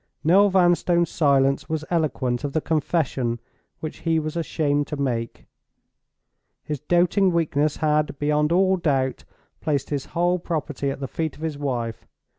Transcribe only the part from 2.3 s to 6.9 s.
of the confession which he was ashamed to make. His